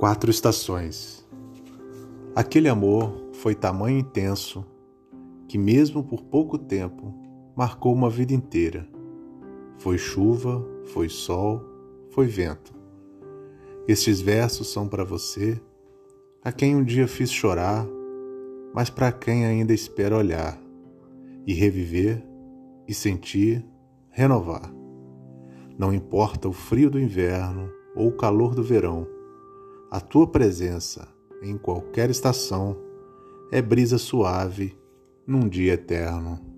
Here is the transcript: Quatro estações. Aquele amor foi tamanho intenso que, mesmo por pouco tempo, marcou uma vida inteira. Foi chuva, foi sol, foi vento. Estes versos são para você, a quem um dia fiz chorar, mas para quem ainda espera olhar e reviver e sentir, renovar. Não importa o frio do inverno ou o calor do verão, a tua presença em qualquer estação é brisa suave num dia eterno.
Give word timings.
Quatro 0.00 0.30
estações. 0.30 1.22
Aquele 2.34 2.70
amor 2.70 3.12
foi 3.34 3.54
tamanho 3.54 3.98
intenso 3.98 4.64
que, 5.46 5.58
mesmo 5.58 6.02
por 6.02 6.22
pouco 6.22 6.56
tempo, 6.56 7.14
marcou 7.54 7.92
uma 7.92 8.08
vida 8.08 8.32
inteira. 8.32 8.88
Foi 9.76 9.98
chuva, 9.98 10.66
foi 10.86 11.10
sol, 11.10 11.62
foi 12.12 12.26
vento. 12.26 12.72
Estes 13.86 14.22
versos 14.22 14.72
são 14.72 14.88
para 14.88 15.04
você, 15.04 15.60
a 16.42 16.50
quem 16.50 16.74
um 16.74 16.82
dia 16.82 17.06
fiz 17.06 17.30
chorar, 17.30 17.86
mas 18.72 18.88
para 18.88 19.12
quem 19.12 19.44
ainda 19.44 19.74
espera 19.74 20.16
olhar 20.16 20.58
e 21.46 21.52
reviver 21.52 22.24
e 22.88 22.94
sentir, 22.94 23.62
renovar. 24.08 24.72
Não 25.76 25.92
importa 25.92 26.48
o 26.48 26.54
frio 26.54 26.88
do 26.90 26.98
inverno 26.98 27.70
ou 27.94 28.08
o 28.08 28.16
calor 28.16 28.54
do 28.54 28.62
verão, 28.62 29.06
a 29.90 30.00
tua 30.00 30.26
presença 30.26 31.08
em 31.42 31.58
qualquer 31.58 32.10
estação 32.10 32.76
é 33.50 33.60
brisa 33.60 33.98
suave 33.98 34.78
num 35.26 35.48
dia 35.48 35.72
eterno. 35.72 36.49